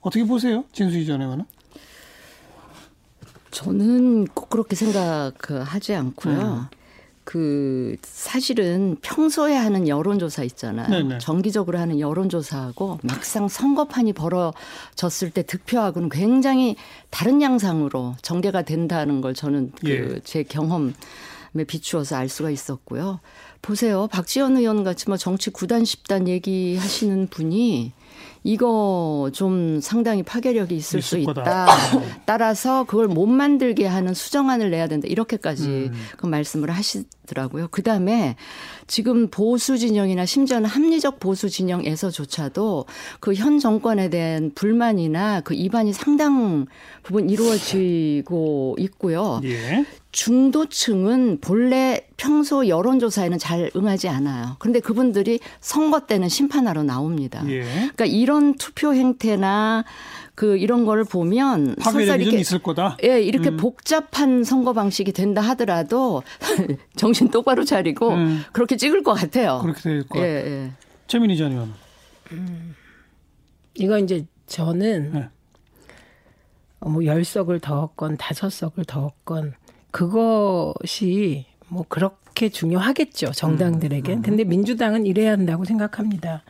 어떻게 0.00 0.24
보세요? 0.24 0.64
진수희 0.72 1.06
전 1.06 1.22
의원은? 1.22 1.44
저는 3.50 4.26
꼭 4.26 4.50
그렇게 4.50 4.76
생각하지 4.76 5.94
않고요. 5.94 6.68
음. 6.70 6.78
그 7.28 7.96
사실은 8.02 8.96
평소에 9.02 9.54
하는 9.54 9.86
여론조사 9.86 10.44
있잖아요. 10.44 10.88
네네. 10.88 11.18
정기적으로 11.18 11.78
하는 11.78 12.00
여론조사하고 12.00 13.00
막상 13.02 13.48
선거판이 13.48 14.14
벌어졌을 14.14 15.30
때 15.30 15.42
득표하고는 15.42 16.08
굉장히 16.08 16.76
다른 17.10 17.42
양상으로 17.42 18.16
전개가 18.22 18.62
된다는 18.62 19.20
걸 19.20 19.34
저는 19.34 19.72
그제 19.72 20.38
예. 20.38 20.42
경험에 20.42 20.94
비추어서 21.66 22.16
알 22.16 22.30
수가 22.30 22.48
있었고요. 22.48 23.20
보세요. 23.60 24.06
박지원 24.10 24.56
의원 24.56 24.82
같이 24.82 25.04
뭐 25.08 25.18
정치 25.18 25.50
구단 25.50 25.84
십단 25.84 26.28
얘기하시는 26.28 27.26
분이 27.26 27.92
이거 28.48 29.30
좀 29.32 29.80
상당히 29.80 30.22
파괴력이 30.22 30.76
있을, 30.76 31.02
수 31.02 31.18
있다. 31.18 31.66
따라서 32.26 32.84
그걸 32.84 33.06
못 33.08 33.26
만들게 33.26 33.86
하는 33.86 34.14
수정안을 34.14 34.70
내야 34.70 34.88
된다. 34.88 35.06
이렇게까지 35.08 35.68
음. 35.68 35.92
그 36.16 36.26
말씀을 36.26 36.70
하시더라고요. 36.70 37.68
그 37.70 37.82
다음에 37.82 38.36
지금 38.86 39.28
보수 39.28 39.76
진영이나 39.78 40.24
심지어는 40.24 40.68
합리적 40.68 41.20
보수 41.20 41.48
진영에서조차도 41.50 42.86
그 43.20 43.38
현 43.38 43.58
정권에 43.60 44.10
대한 44.10 44.50
불만이나 44.54 45.42
그 45.42 45.54
이반이 45.54 45.92
상당 45.92 46.66
부분 47.02 47.30
이루어지고 47.30 48.76
있고요. 48.78 49.40
예. 49.44 49.84
중도층은 50.10 51.38
본래 51.40 52.06
평소 52.16 52.66
여론조사에는 52.66 53.38
잘 53.38 53.70
응하지 53.76 54.08
않아요. 54.08 54.56
그런데 54.58 54.80
그분들이 54.80 55.38
선거 55.60 56.00
때는 56.00 56.28
심판하러 56.28 56.82
나옵니다. 56.82 57.42
예. 57.48 57.62
그러니까 57.62 58.06
이런 58.06 58.54
투표 58.54 58.94
행태나 58.94 59.84
그 60.34 60.56
이런 60.56 60.84
거를 60.86 61.04
보면 61.04 61.76
설사 61.82 62.16
이렇게 62.16 62.38
있을 62.38 62.60
거다. 62.60 62.96
예, 63.04 63.20
이렇게 63.20 63.50
음. 63.50 63.56
복잡한 63.56 64.44
선거 64.44 64.72
방식이 64.72 65.12
된다 65.12 65.40
하더라도 65.42 66.22
정신 66.96 67.28
똑바로 67.28 67.64
차리고 67.64 68.10
음. 68.10 68.44
그렇게 68.52 68.76
찍을 68.76 69.02
것 69.02 69.14
같아요. 69.14 69.58
그렇게 69.62 69.80
될 69.80 70.08
것. 70.08 70.20
예, 70.20 70.24
예. 70.24 70.72
최민희 71.06 71.36
전 71.36 71.52
의원. 71.52 71.74
음. 72.32 72.74
이거 73.74 73.98
이제 73.98 74.26
저는 74.46 75.12
네. 75.12 75.28
뭐 76.80 77.04
열석을 77.04 77.60
더 77.60 77.82
얻건 77.82 78.16
다섯 78.16 78.50
석을 78.50 78.84
더 78.84 79.06
얻건 79.06 79.54
그것이 79.90 81.46
뭐 81.68 81.84
그렇게 81.88 82.48
중요하겠죠 82.48 83.32
정당들에게. 83.32 84.14
음. 84.14 84.22
근데 84.22 84.44
민주당은 84.44 85.06
이래야 85.06 85.32
한다고 85.32 85.64
생각합니다. 85.64 86.42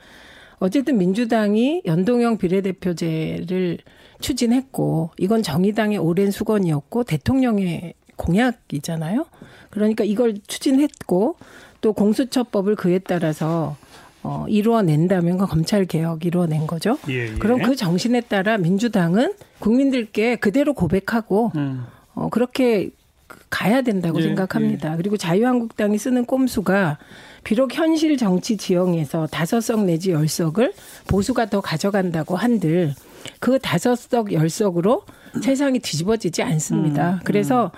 어쨌든 0.59 0.99
민주당이 0.99 1.83
연동형 1.87 2.39
비례대표제를 2.39 3.79
추진했고 4.21 5.11
이건 5.19 5.43
정의당의 5.43 5.99
오랜 5.99 6.31
수건이었고 6.31 7.05
대통령의 7.05 7.95
공약이잖아요. 8.17 9.27
그러니까 9.71 10.03
이걸 10.05 10.35
추진했고 10.47 11.37
또 11.81 11.93
공수처법을 11.93 12.75
그에 12.75 12.99
따라서 12.99 13.77
어, 14.25 14.45
이루어낸다면 14.49 15.39
그 15.39 15.47
검찰 15.47 15.85
개혁 15.85 16.27
이루어낸 16.27 16.67
거죠. 16.67 16.99
예, 17.09 17.29
예. 17.29 17.35
그럼 17.35 17.63
그 17.63 17.77
정신에 17.77 18.23
따라 18.23 18.59
민주당은 18.59 19.35
국민들께 19.61 20.37
그대로 20.37 20.75
고백하고 20.75 21.53
음. 21.55 21.85
어, 22.15 22.29
그렇게 22.29 22.91
가야 23.51 23.83
된다고 23.83 24.19
예, 24.19 24.23
생각합니다. 24.23 24.93
예. 24.93 24.97
그리고 24.97 25.17
자유한국당이 25.17 25.99
쓰는 25.99 26.25
꼼수가 26.25 26.99
비록 27.45 27.75
현실 27.75 28.17
정치 28.17 28.57
지형에서 28.57 29.27
다섯 29.27 29.61
석 29.61 29.85
내지 29.85 30.11
열 30.11 30.29
석을 30.29 30.73
보수가 31.07 31.47
더 31.47 31.61
가져간다고 31.61 32.37
한들 32.37 32.95
그 33.41 33.59
다섯 33.59 33.97
석, 33.97 34.33
열 34.33 34.51
석으로 34.51 35.03
세상이 35.43 35.79
뒤집어지지 35.81 36.43
않습니다. 36.43 37.11
음, 37.11 37.15
음. 37.15 37.21
그래서 37.25 37.71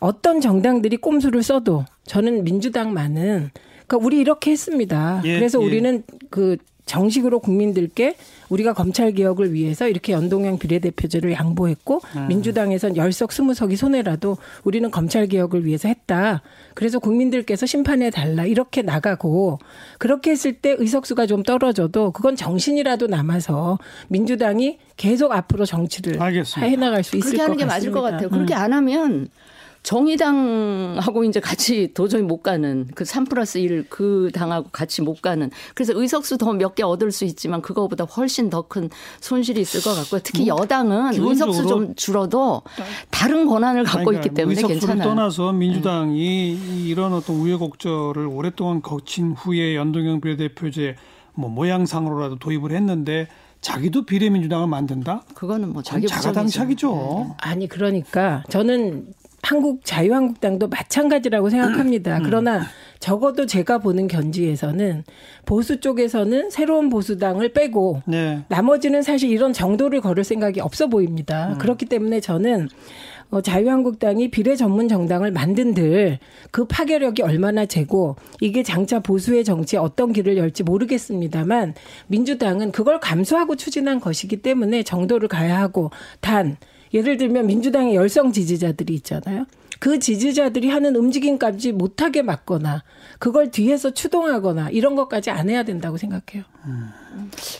어떤 0.00 0.40
정당들이 0.40 0.96
꼼수를 0.98 1.42
써도 1.42 1.84
저는 2.06 2.44
민주당만은 2.44 3.50
그러니까 3.86 4.06
우리 4.06 4.18
이렇게 4.18 4.50
했습니다. 4.50 5.20
예, 5.24 5.36
그래서 5.36 5.60
예. 5.60 5.64
우리는 5.64 6.02
그 6.30 6.56
정식으로 6.86 7.38
국민들께 7.38 8.16
우리가 8.50 8.74
검찰 8.74 9.12
개혁을 9.12 9.52
위해서 9.52 9.88
이렇게 9.88 10.12
연동형 10.12 10.58
비례대표제를 10.58 11.32
양보했고 11.32 12.02
음. 12.16 12.28
민주당에선 12.28 12.96
열석 12.96 13.32
스무 13.32 13.54
석이 13.54 13.76
손해라도 13.76 14.36
우리는 14.64 14.90
검찰 14.90 15.26
개혁을 15.26 15.64
위해서 15.64 15.88
했다. 15.88 16.42
그래서 16.74 16.98
국민들께서 16.98 17.66
심판해 17.66 18.10
달라 18.10 18.44
이렇게 18.44 18.82
나가고 18.82 19.58
그렇게 19.98 20.30
했을 20.30 20.52
때 20.52 20.76
의석수가 20.78 21.26
좀 21.26 21.42
떨어져도 21.42 22.10
그건 22.10 22.36
정신이라도 22.36 23.06
남아서 23.06 23.78
민주당이 24.08 24.78
계속 24.96 25.32
앞으로 25.32 25.64
정치를 25.64 26.20
알겠습니다. 26.20 26.70
해나갈 26.70 27.02
수 27.02 27.16
있을 27.16 27.30
것 27.30 27.38
같습니다. 27.38 27.44
그렇게 27.46 27.52
하는 27.52 27.56
게 27.56 27.64
맞을 27.64 27.92
것 27.92 28.02
같아요. 28.02 28.28
그렇게 28.28 28.54
음. 28.54 28.58
안 28.58 28.72
하면 28.72 29.28
정의당하고 29.84 31.24
이제 31.24 31.38
같이 31.40 31.92
도저히 31.94 32.22
못 32.22 32.42
가는 32.42 32.88
그3 32.94 33.28
플러스 33.28 33.58
1 33.58 33.84
그 33.90 34.30
당하고 34.32 34.68
같이 34.72 35.02
못 35.02 35.20
가는 35.20 35.50
그래서 35.74 35.92
의석수 35.94 36.38
더 36.38 36.52
몇 36.54 36.74
개 36.74 36.82
얻을 36.82 37.12
수 37.12 37.24
있지만 37.26 37.60
그거보다 37.62 38.04
훨씬 38.04 38.50
더 38.50 38.62
큰 38.62 38.88
손실이 39.20 39.60
있을 39.60 39.82
것 39.82 39.94
같고요. 39.94 40.20
특히 40.24 40.46
뭐 40.46 40.56
여당은 40.62 41.12
의석수 41.14 41.66
좀 41.66 41.94
줄어도 41.94 42.62
다른 43.10 43.46
권한을 43.46 43.84
갖고 43.84 44.06
그러니까 44.06 44.24
있기 44.26 44.34
때문에 44.34 44.54
의석수를 44.56 44.80
괜찮아요. 44.80 45.08
떠나서 45.08 45.52
민주당이 45.52 46.58
네. 46.58 46.82
이런 46.88 47.12
어떤 47.12 47.36
우여곡절을 47.36 48.26
오랫동안 48.26 48.80
거친 48.80 49.32
후에 49.32 49.76
연동형 49.76 50.22
비례대표제 50.22 50.96
뭐 51.34 51.50
모양상으로라도 51.50 52.38
도입을 52.38 52.72
했는데 52.72 53.28
자기도 53.60 54.06
비례민주당을 54.06 54.66
만든다? 54.66 55.24
그거는 55.34 55.72
뭐 55.74 55.82
자기 55.82 56.06
자가당착이죠. 56.06 57.26
네. 57.28 57.34
아니 57.38 57.68
그러니까 57.68 58.42
저는 58.48 59.06
한국 59.44 59.84
자유한국당도 59.84 60.68
마찬가지라고 60.68 61.50
생각합니다. 61.50 62.18
음. 62.18 62.22
그러나 62.24 62.62
적어도 62.98 63.44
제가 63.44 63.78
보는 63.78 64.08
견지에서는 64.08 65.04
보수 65.44 65.80
쪽에서는 65.80 66.48
새로운 66.48 66.88
보수당을 66.88 67.52
빼고 67.52 68.02
네. 68.06 68.42
나머지는 68.48 69.02
사실 69.02 69.30
이런 69.30 69.52
정도를 69.52 70.00
걸을 70.00 70.24
생각이 70.24 70.60
없어 70.60 70.86
보입니다. 70.86 71.52
음. 71.52 71.58
그렇기 71.58 71.84
때문에 71.86 72.20
저는 72.20 72.68
어, 73.30 73.40
자유한국당이 73.42 74.30
비례 74.30 74.56
전문 74.56 74.88
정당을 74.88 75.30
만든들 75.32 76.18
그 76.50 76.66
파괴력이 76.66 77.22
얼마나 77.22 77.66
재고 77.66 78.16
이게 78.40 78.62
장차 78.62 79.00
보수의 79.00 79.44
정치에 79.44 79.78
어떤 79.78 80.12
길을 80.12 80.36
열지 80.38 80.62
모르겠습니다만 80.62 81.74
민주당은 82.06 82.72
그걸 82.72 83.00
감수하고 83.00 83.56
추진한 83.56 84.00
것이기 84.00 84.38
때문에 84.38 84.82
정도를 84.82 85.28
가야 85.28 85.58
하고 85.58 85.90
단 86.20 86.56
예를 86.94 87.16
들면 87.16 87.46
민주당의 87.46 87.96
열성 87.96 88.32
지지자들이 88.32 88.94
있잖아요. 88.94 89.46
그 89.80 89.98
지지자들이 89.98 90.70
하는 90.70 90.96
움직임까지 90.96 91.72
못하게 91.72 92.22
막거나 92.22 92.84
그걸 93.18 93.50
뒤에서 93.50 93.90
추동하거나 93.90 94.70
이런 94.70 94.94
것까지 94.94 95.30
안 95.30 95.50
해야 95.50 95.62
된다고 95.62 95.98
생각해요. 95.98 96.44
음. 96.64 96.88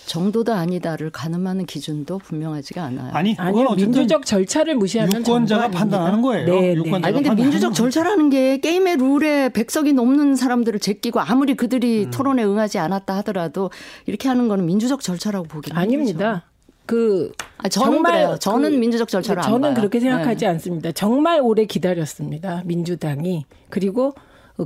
정도도 0.06 0.54
아니다를 0.54 1.10
가늠하는 1.10 1.66
기준도 1.66 2.18
분명하지가 2.18 2.82
않아요. 2.84 3.12
아니, 3.12 3.34
아니 3.38 3.62
민주적 3.76 4.24
절차를 4.24 4.76
무시하는 4.76 5.20
유권자가 5.20 5.68
판단하는 5.68 6.22
거예요. 6.22 6.46
네, 6.46 6.74
네. 6.74 6.92
아니 7.02 7.22
근데 7.22 7.34
민주적 7.34 7.74
절차라는 7.74 8.30
게 8.30 8.58
게임의 8.58 8.96
룰에 8.96 9.48
백석이 9.50 9.92
넘는 9.92 10.36
사람들을 10.36 10.80
제끼고 10.80 11.20
아무리 11.20 11.54
그들이 11.54 12.06
음. 12.06 12.10
토론에 12.10 12.42
응하지 12.44 12.78
않았다 12.78 13.16
하더라도 13.18 13.70
이렇게 14.06 14.28
하는 14.28 14.48
거는 14.48 14.64
민주적 14.64 15.00
절차라고 15.00 15.46
보기는 15.46 15.76
아닙니다. 15.76 16.44
그 16.86 17.32
아, 17.58 17.68
정말 17.68 18.12
그래요. 18.12 18.36
저는 18.38 18.70
그, 18.72 18.76
민주적 18.76 19.08
절차를 19.08 19.42
저는 19.42 19.74
그렇게 19.74 20.00
생각하지 20.00 20.44
네. 20.44 20.46
않습니다. 20.50 20.92
정말 20.92 21.40
오래 21.40 21.64
기다렸습니다. 21.64 22.62
민주당이 22.64 23.46
그리고 23.70 24.14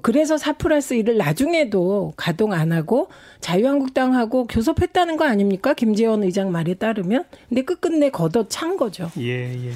그래서 0.03 0.37
4 0.37 0.55
플러스 0.55 0.95
1을 0.97 1.17
나중에도 1.17 2.13
가동 2.17 2.53
안 2.53 2.73
하고 2.73 3.09
자유한국당하고 3.41 4.47
교섭했다는 4.47 5.17
거 5.17 5.25
아닙니까? 5.25 5.73
김재원 5.75 6.23
의장 6.25 6.53
말에 6.53 6.75
따르면. 6.75 7.25
근데 7.49 7.63
끝끝내 7.63 8.11
걷어찬 8.11 8.77
거죠. 8.77 9.11
예, 9.19 9.55
예. 9.55 9.73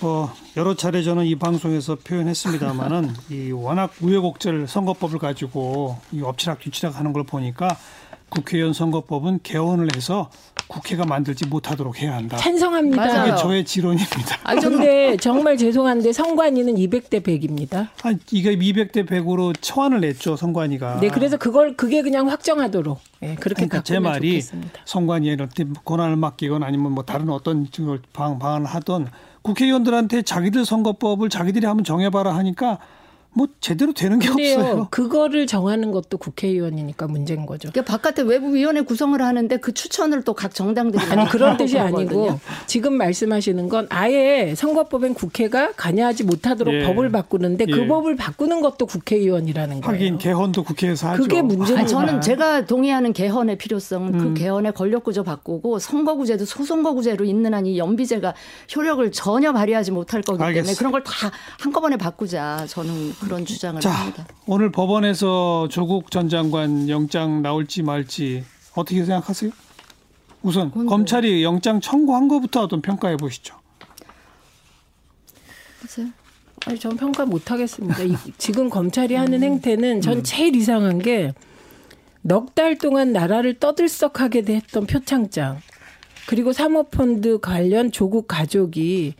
뭐 0.00 0.32
여러 0.56 0.74
차례 0.74 1.02
저는 1.02 1.26
이 1.26 1.34
방송에서 1.34 1.96
표현했습니다마는 1.96 3.10
이 3.28 3.50
워낙 3.52 3.92
우여곡절 4.00 4.66
선거법을 4.66 5.18
가지고 5.18 5.98
이 6.12 6.22
엎치락 6.22 6.60
뒤치락 6.60 6.98
하는 6.98 7.12
걸 7.12 7.24
보니까 7.24 7.76
국회의원 8.30 8.72
선거법은 8.72 9.40
개헌을 9.42 9.88
해서 9.94 10.30
국회가 10.70 11.04
만들지 11.04 11.46
못하도록 11.48 12.00
해야 12.00 12.14
한다. 12.14 12.36
찬성합니다. 12.36 13.04
맞아요. 13.04 13.24
그게 13.24 13.42
저의 13.42 13.64
지론입니다. 13.64 14.38
아, 14.44 14.54
근데 14.54 15.16
정말 15.16 15.56
죄송한데 15.56 16.12
선관위는 16.12 16.76
200대 16.76 17.24
100입니다. 17.24 17.88
아, 18.04 18.14
이게 18.30 18.56
200대 18.56 19.04
100으로 19.04 19.52
처안을 19.60 20.00
냈죠, 20.00 20.36
선관위가. 20.36 21.00
네, 21.00 21.08
그래서 21.08 21.36
그걸 21.36 21.76
그게 21.76 22.02
그냥 22.02 22.30
확정하도록 22.30 23.00
네, 23.18 23.34
그렇게 23.34 23.66
그러니까 23.66 23.82
제 23.82 23.98
말이 23.98 24.40
선관위한테 24.84 25.64
권한을 25.84 26.14
맡기거나 26.14 26.64
아니면 26.64 26.92
뭐 26.92 27.04
다른 27.04 27.28
어떤 27.30 27.66
방, 28.12 28.38
방안을 28.38 28.66
하던 28.66 29.08
국회의원들한테 29.42 30.22
자기들 30.22 30.64
선거법을 30.64 31.30
자기들이 31.30 31.66
한번 31.66 31.82
정해봐라 31.82 32.32
하니까 32.36 32.78
뭐 33.32 33.46
제대로 33.60 33.92
되는 33.92 34.18
게 34.18 34.28
그래요. 34.28 34.58
없어요. 34.58 34.88
그거를 34.90 35.46
정하는 35.46 35.92
것도 35.92 36.18
국회의원이니까 36.18 37.06
문제인 37.06 37.46
거죠. 37.46 37.70
그러니까 37.70 37.92
바깥에 37.92 38.22
외부위원회 38.22 38.80
구성을 38.82 39.20
하는데 39.22 39.56
그 39.58 39.72
추천을 39.72 40.24
또 40.24 40.34
각 40.34 40.54
정당들이 40.54 41.02
아니 41.04 41.28
그런 41.28 41.56
뜻이 41.56 41.78
아니고 41.78 42.40
지금 42.66 42.94
말씀하시는 42.94 43.68
건 43.68 43.86
아예 43.90 44.54
선거법엔 44.56 45.14
국회가 45.14 45.72
관여하지 45.72 46.24
못하도록 46.24 46.74
예. 46.74 46.84
법을 46.86 47.10
바꾸는데 47.10 47.66
그 47.66 47.80
예. 47.82 47.86
법을 47.86 48.16
바꾸는 48.16 48.62
것도 48.62 48.86
국회의원이라는 48.86 49.80
거예요. 49.82 49.94
하긴 49.94 50.18
개헌도 50.18 50.64
국회에서 50.64 51.10
하죠. 51.10 51.22
그게 51.22 51.42
문제입니다. 51.42 51.86
저는 51.86 52.20
제가 52.20 52.66
동의하는 52.66 53.12
개헌의 53.12 53.58
필요성은 53.58 54.12
그 54.12 54.18
음. 54.18 54.34
그 54.34 54.40
개헌의 54.40 54.72
권력구조 54.72 55.22
바꾸고 55.24 55.78
선거구제도 55.78 56.44
소선거구제로 56.44 57.24
있는 57.24 57.54
한 57.54 57.60
이 57.66 57.76
연비제가 57.78 58.32
효력을 58.74 59.12
전혀 59.12 59.52
발휘하지 59.52 59.90
못할 59.90 60.22
거기 60.22 60.38
때문에 60.38 60.46
알겠습니다. 60.48 60.78
그런 60.78 60.92
걸 60.92 61.02
다 61.04 61.30
한꺼번에 61.60 61.96
바꾸자. 61.98 62.64
저는 62.68 63.12
그런 63.20 63.44
주장을 63.44 63.80
자, 63.80 63.90
합니다. 63.90 64.26
오늘 64.46 64.70
법원에서 64.72 65.68
조국 65.70 66.10
전 66.10 66.28
장관 66.28 66.88
영장 66.88 67.42
나올지 67.42 67.82
말지 67.82 68.44
어떻게 68.74 69.04
생각하세요? 69.04 69.50
우선 70.42 70.70
검찰이 70.86 71.42
영장 71.44 71.80
청구한 71.80 72.28
것부터 72.28 72.62
어떤 72.62 72.80
평가해 72.80 73.16
보시죠. 73.16 73.54
보세요. 75.80 76.06
아니 76.66 76.78
전 76.78 76.96
평가 76.96 77.24
못 77.26 77.50
하겠습니다. 77.50 77.96
지금 78.38 78.68
검찰이 78.70 79.14
하는 79.14 79.34
음. 79.34 79.42
행태는 79.42 80.00
전 80.00 80.18
음. 80.18 80.22
제일 80.22 80.56
이상한 80.56 80.98
게 80.98 81.32
넉 82.22 82.54
달 82.54 82.76
동안 82.76 83.12
나라를 83.12 83.54
떠들썩하게 83.58 84.44
했던 84.48 84.86
표창장 84.86 85.60
그리고 86.26 86.52
사모펀드 86.52 87.40
관련 87.40 87.90
조국 87.90 88.28
가족이 88.28 89.14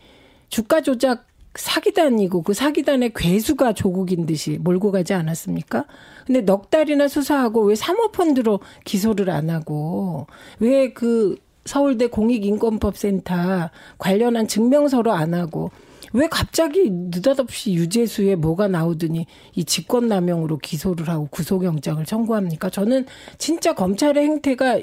주가 0.49 0.81
조작 0.81 1.25
사기단이고 1.55 2.43
그 2.43 2.53
사기단의 2.53 3.11
괴수가 3.13 3.73
조국인 3.73 4.25
듯이 4.25 4.57
몰고 4.61 4.91
가지 4.91 5.13
않았습니까? 5.13 5.85
근데 6.25 6.41
넉 6.41 6.69
달이나 6.69 7.07
수사하고 7.07 7.63
왜 7.63 7.75
사모펀드로 7.75 8.61
기소를 8.85 9.29
안 9.29 9.49
하고 9.49 10.27
왜그 10.59 11.35
서울대 11.65 12.07
공익인권법센터 12.07 13.69
관련한 13.97 14.47
증명서로 14.47 15.11
안 15.11 15.33
하고 15.33 15.71
왜 16.13 16.27
갑자기 16.27 16.89
느닷없이 16.89 17.73
유재수에 17.73 18.35
뭐가 18.35 18.67
나오더니 18.67 19.27
이 19.55 19.63
직권남용으로 19.63 20.57
기소를 20.57 21.07
하고 21.07 21.27
구속영장을 21.31 22.03
청구합니까? 22.05 22.69
저는 22.69 23.05
진짜 23.37 23.73
검찰의 23.73 24.23
행태가 24.25 24.81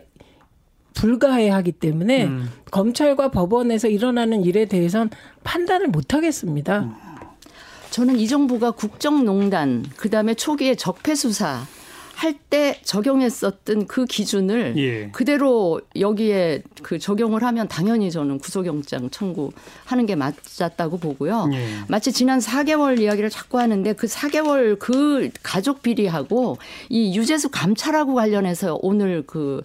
불가해하기 0.99 1.73
때문에 1.73 2.25
음. 2.25 2.51
검찰과 2.73 3.31
법원에서 3.31 3.89
일어나는 3.89 4.45
일에 4.45 4.65
대해선 4.65 5.11
판단을 5.45 5.89
못 5.89 6.13
하겠습니다. 6.13 6.81
음. 6.81 6.95
저는 7.91 8.19
이 8.19 8.27
정부가 8.27 8.73
국정농단 8.73 9.85
그다음에 9.97 10.35
초기에 10.35 10.75
적폐 10.75 11.15
수사 11.15 11.65
할때 12.19 12.81
적용했었던 12.83 13.87
그 13.87 14.05
기준을 14.05 14.75
예. 14.77 15.09
그대로 15.13 15.81
여기에 15.99 16.65
그 16.83 16.99
적용을 16.99 17.45
하면 17.45 17.69
당연히 17.69 18.11
저는 18.11 18.39
구속영장 18.39 19.11
청구하는 19.11 20.05
게 20.05 20.17
맞았다고 20.17 20.99
보고요. 20.99 21.49
예. 21.53 21.69
마치 21.87 22.13
지난 22.13 22.41
4개월 22.41 23.01
이야기를 23.01 23.31
자꾸 23.31 23.61
하는데 23.61 23.93
그 23.93 24.09
4개월 24.09 24.81
그 24.81 25.31
가족 25.45 25.81
비리하고 25.81 26.59
이 26.89 27.17
유재수 27.17 27.51
감찰하고 27.51 28.15
관련해서 28.15 28.81
오늘 28.83 29.23
그 29.25 29.63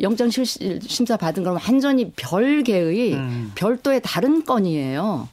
영장 0.00 0.28
심사 0.30 1.16
받은 1.16 1.44
건 1.44 1.58
완전히 1.64 2.10
별개의 2.16 3.14
음. 3.14 3.52
별도의 3.54 4.00
다른 4.02 4.44
건이에요. 4.44 5.28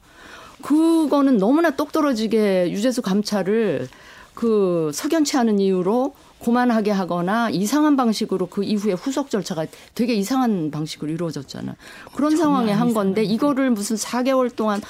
그거는 0.62 1.38
너무나 1.38 1.70
똑 1.70 1.90
떨어지게 1.92 2.70
유재수 2.70 3.02
감찰을 3.02 3.88
그 4.34 4.90
석연치 4.94 5.36
않은 5.36 5.58
이유로 5.58 6.14
고만하게 6.38 6.90
하거나 6.90 7.50
이상한 7.50 7.96
방식으로 7.96 8.46
그 8.46 8.64
이후에 8.64 8.92
후속 8.94 9.30
절차가 9.30 9.66
되게 9.94 10.14
이상한 10.14 10.70
방식으로 10.70 11.10
이루어졌잖아. 11.12 11.76
그런 12.14 12.36
상황에 12.36 12.72
한 12.72 12.94
건데 12.94 13.22
이거를 13.22 13.70
무슨 13.70 13.96
4개월 13.96 14.54
동안 14.54 14.80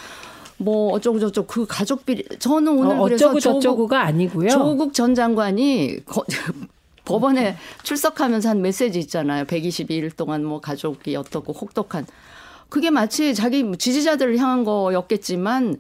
뭐 0.57 0.93
어쩌고 0.93 1.19
저쩌고 1.19 1.47
그 1.47 1.67
가족 1.67 2.07
비리 2.07 2.25
저는 2.39 2.79
오늘 2.79 2.97
어, 2.97 3.03
그래서 3.03 3.27
어쩌고 3.27 3.41
저쩌고가 3.41 4.03
아니고요. 4.03 4.51
조국 4.51 4.95
전 4.95 5.15
장관이 5.15 6.01
법원에 7.12 7.57
출석하면서 7.83 8.48
한 8.48 8.62
메시지 8.62 8.98
있잖아요. 9.01 9.44
122일 9.44 10.16
동안 10.16 10.44
뭐 10.44 10.61
가족이 10.61 11.14
어떻고 11.16 11.53
혹독한 11.53 12.07
그게 12.68 12.90
마치 12.90 13.35
자기 13.35 13.70
지지자들을 13.77 14.38
향한 14.38 14.64
거였겠지만 14.64 15.79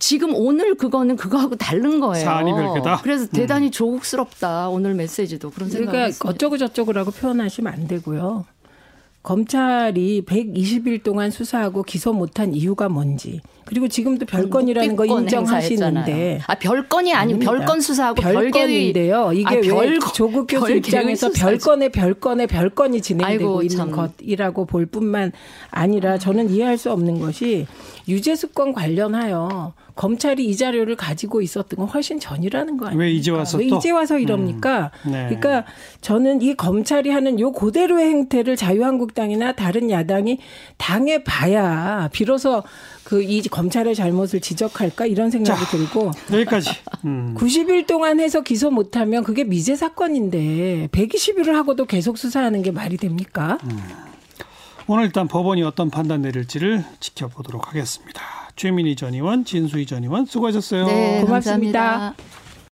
지금 0.00 0.34
오늘 0.34 0.74
그거는 0.74 1.16
그거하고 1.16 1.56
다른 1.56 2.00
거예요. 2.00 2.24
사안이 2.24 2.52
별개다. 2.52 3.00
그래서 3.02 3.26
대단히 3.28 3.70
조국스럽다. 3.70 4.68
오늘 4.68 4.94
메시지도 4.94 5.50
그런 5.50 5.70
생각이 5.70 5.90
그러니까 5.92 6.06
했습니다. 6.06 6.30
어쩌고 6.30 6.58
저쩌고라고 6.58 7.12
표현하시면 7.12 7.72
안 7.72 7.86
되고요. 7.86 8.44
검찰이 9.24 10.22
120일 10.26 11.02
동안 11.02 11.30
수사하고 11.30 11.82
기소 11.82 12.12
못한 12.12 12.54
이유가 12.54 12.90
뭔지 12.90 13.40
그리고 13.64 13.88
지금도 13.88 14.26
별건이라는 14.26 14.94
거 14.94 15.06
인정하시는데. 15.06 16.40
아 16.46 16.54
별건이 16.56 17.14
아닙니다. 17.14 17.50
별건 17.50 17.80
수사하고 17.80 18.20
별건인데요. 18.20 19.32
이게 19.32 19.48
아, 19.48 19.52
왜 19.54 19.62
별- 19.62 19.98
조국 20.14 20.46
교수 20.46 20.70
입장에서. 20.72 21.30
별건의 21.30 21.88
별건의 21.88 22.46
별건이 22.46 23.00
진행되고 23.00 23.48
아이고, 23.48 23.62
있는 23.62 23.76
참. 23.76 23.90
것이라고 23.90 24.66
볼 24.66 24.84
뿐만 24.84 25.32
아니라 25.70 26.18
저는 26.18 26.50
이해할 26.50 26.76
수 26.76 26.92
없는 26.92 27.18
것이 27.20 27.66
유죄 28.06 28.36
수권 28.36 28.74
관련하여 28.74 29.72
검찰이 29.94 30.44
이 30.44 30.56
자료를 30.56 30.96
가지고 30.96 31.42
있었던 31.42 31.76
건 31.78 31.88
훨씬 31.88 32.20
전이라는 32.20 32.76
거 32.76 32.86
아니에요? 32.86 33.00
왜 33.00 33.10
이제 33.10 33.30
와서 33.30 33.58
왜 33.58 33.68
또? 33.68 33.76
이제 33.76 33.90
와서 33.90 34.18
이럽니까? 34.18 34.90
음. 35.06 35.10
네. 35.12 35.24
그러니까 35.26 35.64
저는 36.00 36.40
이 36.42 36.54
검찰이 36.54 37.10
하는 37.10 37.40
요 37.40 37.52
고대로의 37.52 38.06
행태를 38.08 38.56
자유한국당이나 38.56 39.52
다른 39.52 39.90
야당이 39.90 40.38
당해 40.78 41.24
봐야 41.24 42.08
비로소 42.12 42.62
그 43.02 43.24
이 43.24 43.40
검찰의 43.42 43.94
잘못을 43.94 44.40
지적할까 44.40 45.06
이런 45.06 45.30
생각이 45.30 45.60
자. 45.64 45.70
들고 45.70 46.10
여기까지. 46.32 46.70
음. 47.04 47.34
90일 47.38 47.86
동안 47.86 48.20
해서 48.20 48.42
기소 48.42 48.70
못하면 48.70 49.24
그게 49.24 49.44
미제 49.44 49.76
사건인데 49.76 50.88
120일을 50.92 51.52
하고도 51.52 51.86
계속 51.86 52.18
수사하는 52.18 52.62
게 52.62 52.70
말이 52.70 52.96
됩니까? 52.96 53.58
오늘 54.86 55.04
일단 55.04 55.26
법원이 55.28 55.62
어떤 55.62 55.90
판단 55.90 56.22
내릴지를 56.22 56.84
지켜보도록 57.00 57.68
하겠습니다. 57.68 58.22
최민희 58.56 58.96
전 58.96 59.14
의원, 59.14 59.44
진수희 59.44 59.86
전 59.86 60.02
의원 60.04 60.26
수고하셨어요. 60.26 60.86
네, 60.86 61.22
고맙습니다. 61.24 61.80
감사합니다. 61.80 62.43